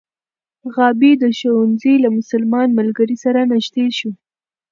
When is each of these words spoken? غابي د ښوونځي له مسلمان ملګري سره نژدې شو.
غابي 0.73 1.11
د 1.21 1.23
ښوونځي 1.37 1.93
له 2.03 2.09
مسلمان 2.17 2.67
ملګري 2.79 3.15
سره 3.23 3.39
نژدې 3.51 3.87
شو. 3.97 4.11